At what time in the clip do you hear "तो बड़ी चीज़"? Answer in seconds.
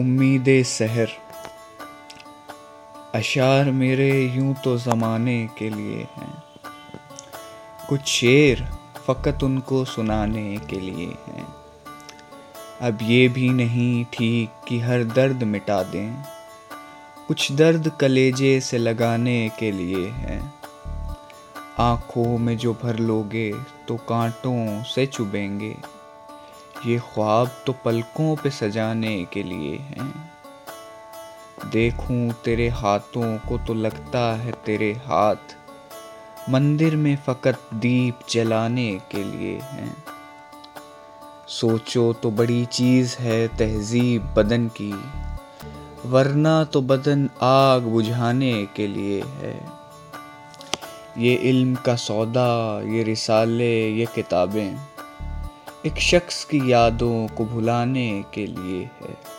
42.12-43.16